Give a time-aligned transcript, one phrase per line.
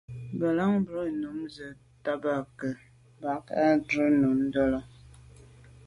[0.33, 2.69] Ŋgə̀lâŋ brʉ́n nǔm sə̂' taba'ké
[3.17, 4.79] mbá à nkrə̌ ndʉ́ kǎ.